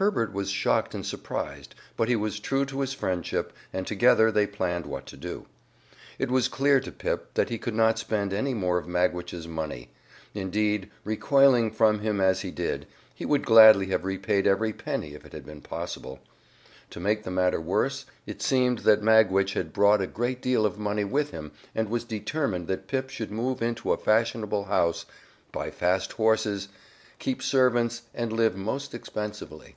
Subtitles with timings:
[0.00, 4.46] Herbert was shocked and surprised, but he was true to his friendship and together they
[4.46, 5.46] planned what to do.
[6.20, 9.90] It was clear to Pip that he could not spend any more of Magwitch's money;
[10.34, 15.26] indeed, recoiling from him as he did, he would gladly have repaid every penny if
[15.26, 16.20] it had been possible.
[16.90, 20.78] To make the matter worse, it seemed that Magwitch had brought a great deal of
[20.78, 25.06] money with him and was determined that Pip should move into a fashionable house,
[25.50, 26.68] buy fast horses,
[27.18, 29.74] keep servants and live most expensively.